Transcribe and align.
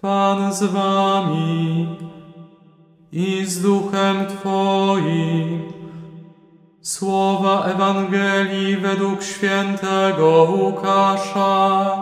Pan 0.00 0.52
z 0.52 0.62
wami 0.62 1.96
i 3.12 3.44
z 3.44 3.62
duchem 3.62 4.26
Twoim. 4.26 5.72
Słowa 6.82 7.64
Ewangelii 7.64 8.76
według 8.76 9.22
świętego 9.22 10.48
Łukasza. 10.50 11.92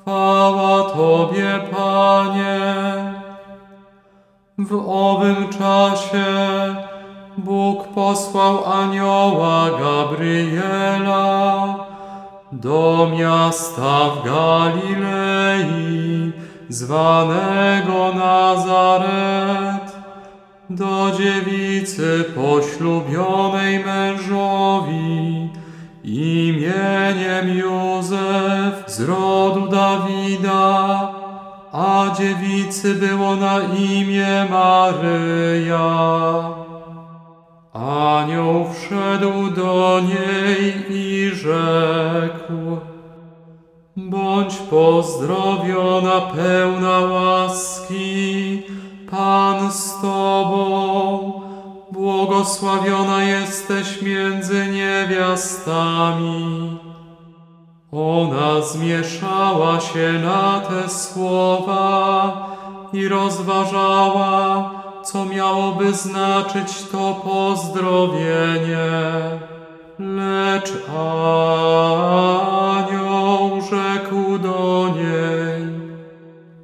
Chwała 0.00 0.90
Tobie, 0.90 1.60
Panie. 1.70 2.74
W 4.58 4.88
owym 4.88 5.48
czasie 5.48 6.26
Bóg 7.38 7.88
posłał 7.88 8.72
anioła 8.72 9.70
Gabriela 9.70 11.76
do 12.52 13.10
miasta 13.18 14.10
w 14.10 14.24
Galilei, 14.24 16.32
zwanego 16.70 18.14
Nazaret, 18.14 19.96
do 20.70 21.10
dziewicy 21.18 22.24
poślubionej 22.34 23.84
mężowi, 23.84 25.48
imieniem 26.04 27.58
Józef 27.58 28.84
z 28.86 29.00
rodu 29.00 29.68
Dawida, 29.68 31.12
a 31.72 32.06
dziewicy 32.18 32.94
było 32.94 33.36
na 33.36 33.60
imię 33.62 34.46
Maryja. 34.50 35.90
Anioł 37.72 38.66
wszedł 38.72 39.50
do 39.50 40.00
niej 40.00 40.84
i 40.90 41.30
rzekł, 41.34 42.39
Bądź 43.96 44.56
pozdrowiona 44.56 46.20
pełna 46.20 46.98
łaski, 46.98 48.62
Pan 49.10 49.72
z 49.72 50.00
Tobą, 50.02 51.32
błogosławiona 51.92 53.24
jesteś 53.24 54.02
między 54.02 54.66
niewiastami. 54.66 56.78
Ona 57.92 58.60
zmieszała 58.60 59.80
się 59.80 60.12
na 60.12 60.60
te 60.60 60.88
słowa 60.88 62.32
i 62.92 63.08
rozważała, 63.08 64.70
co 65.04 65.24
miałoby 65.24 65.94
znaczyć 65.94 66.82
to 66.92 67.20
pozdrowienie. 67.24 68.80
Lecz 69.98 70.72
anioł 70.88 72.39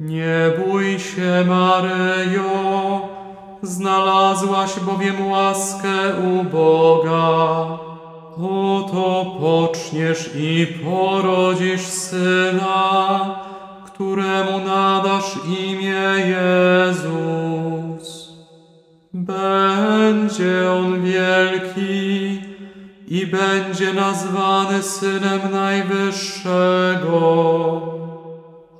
nie 0.00 0.52
bój 0.58 0.98
się, 0.98 1.44
Maryjo, 1.46 3.08
znalazłaś 3.62 4.80
bowiem 4.80 5.30
łaskę 5.30 6.16
u 6.16 6.44
Boga. 6.44 7.78
Oto 8.36 9.36
poczniesz 9.40 10.30
i 10.36 10.66
porodzisz 10.84 11.80
syna, 11.80 13.40
któremu 13.86 14.58
nadasz 14.66 15.36
imię 15.60 16.04
Jezus. 16.26 17.14
Będzie 19.12 20.70
on 20.70 21.02
wielki 21.02 22.40
i 23.08 23.26
będzie 23.26 23.94
nazwany 23.94 24.82
Synem 24.82 25.40
Najwyższego. 25.52 28.03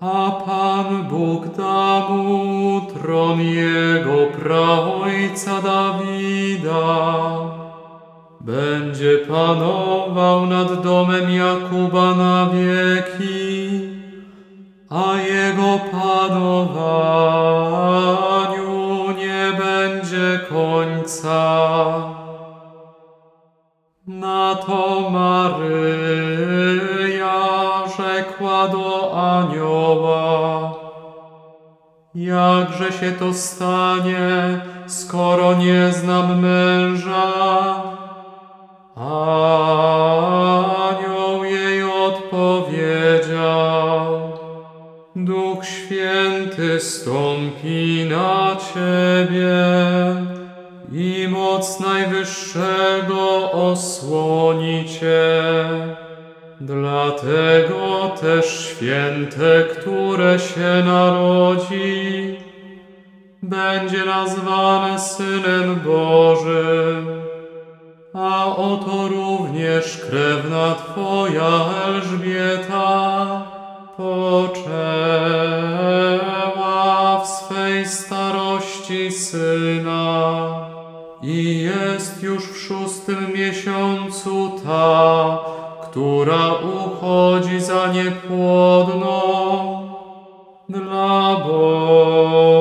A 0.05 0.31
Pan 0.45 1.09
Bóg 1.09 1.57
da 1.57 2.09
mu 2.09 2.81
tron 2.93 3.41
jego 3.41 4.27
praojca 4.37 5.63
Dawida. 5.63 6.85
Będzie 8.41 9.19
panował 9.19 10.47
nad 10.47 10.83
domem 10.83 11.31
Jakuba 11.31 12.15
na 12.15 12.51
wieki, 12.51 13.81
a 14.91 15.17
jego 15.17 15.81
panowaniu 15.93 16.55
nie 19.17 19.53
będzie 19.59 20.41
końca. 20.49 21.45
Na 24.07 24.55
to 24.55 25.11
Maryja 25.11 25.24
rzekła 28.25 28.69
do 28.69 29.13
anioła, 29.13 30.75
Jakże 32.15 32.93
się 32.93 33.13
to 33.13 33.35
stanie, 33.35 34.61
skoro 34.87 35.55
nie 35.55 35.93
znam 35.93 36.41
męża? 36.41 37.33
Anioł 39.77 41.45
jej 41.45 41.83
odpowiedział, 41.83 42.73
Duch 45.17 45.65
Święty 45.65 46.81
stąpi 46.81 48.07
na 48.11 48.57
ciebie 48.57 49.57
i 50.93 51.29
moc 51.29 51.81
Najwyższego 51.81 53.53
osłoni 53.53 54.85
cię. 54.89 56.04
Dlatego 56.67 58.11
też 58.21 58.69
święte, 58.69 59.65
które 59.73 60.39
się 60.39 60.83
narodzi, 60.85 62.37
będzie 63.43 64.05
nazwane 64.05 64.99
Synem 64.99 65.81
Bożym. 65.85 67.07
A 68.15 68.57
oto 68.57 69.09
również 69.09 69.99
krewna 69.99 70.75
Twoja 70.75 71.65
Elżbieta 71.87 73.43
poczęła 73.97 74.75
w 77.21 77.29
swej 77.29 77.87
starości 77.87 79.13
syna 79.13 80.47
i 81.23 81.59
jest 81.59 82.23
już 82.23 82.45
w 82.45 82.61
szóstym 82.61 83.33
miesiącu 83.35 84.61
ta, 84.65 85.39
która 85.95 86.55
uchodzi 86.55 87.61
za 87.61 87.93
niepłodną. 87.93 89.15
Dla 90.69 91.37
Boga 91.47 92.61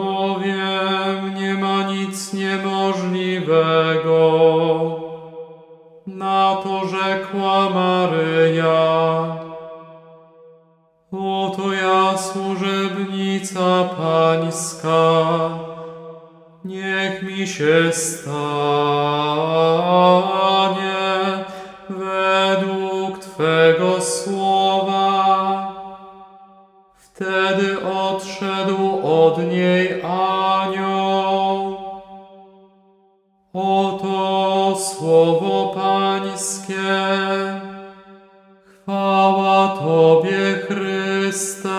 bowiem 0.00 1.34
nie 1.34 1.54
ma 1.54 1.82
nic 1.82 2.32
niemożliwego. 2.32 4.20
Na 6.06 6.56
to 6.62 6.86
rzekła 6.86 7.70
Maryja. 7.70 9.36
Oto 11.12 11.72
ja 11.72 12.18
służebnica 12.18 13.84
pańska. 13.98 15.24
Niech 16.64 17.22
mi 17.22 17.46
się 17.46 17.92
stanie 17.92 19.63
Twego 23.34 24.00
słowa. 24.00 25.04
Wtedy 26.96 27.86
odszedł 27.86 29.00
od 29.02 29.38
niej 29.38 30.02
anioł. 30.02 31.76
Oto 33.52 34.76
słowo 34.76 35.74
Pańskie. 35.74 36.74
Chwała 38.66 39.68
Tobie, 39.68 40.58
Chryste. 40.66 41.73